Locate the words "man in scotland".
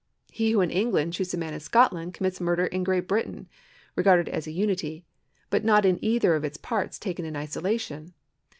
1.37-2.15